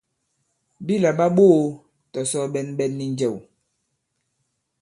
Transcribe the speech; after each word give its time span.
Bi 0.85 0.95
làɓa 1.03 1.25
ɓoō 1.37 1.57
tɔ̀sɔ 2.11 2.41
ɓɛ̀nɓɛ̀n 2.53 2.91
nì 2.97 3.05
njɛ̀w. 3.13 3.35